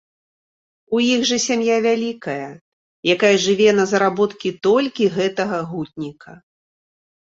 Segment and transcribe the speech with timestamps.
[0.95, 2.49] У іх жа сям'я вялікая,
[3.17, 6.31] якая жыве на заработкі толькі гэтага гутніка.